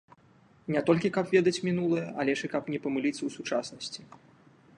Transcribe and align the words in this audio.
Не 0.75 0.81
толькі 0.87 1.11
каб 1.17 1.25
ведаць 1.35 1.63
мінулае, 1.67 2.07
але 2.23 2.31
ж 2.41 2.49
і 2.49 2.53
каб 2.55 2.63
не 2.77 2.81
памыліцца 2.87 3.19
ў 3.23 3.29
сучаснасці. 3.37 4.01